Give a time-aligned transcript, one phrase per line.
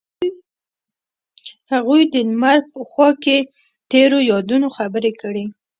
[1.71, 3.37] هغوی د لمر په خوا کې
[3.91, 5.45] تیرو یادونو خبرې کړې.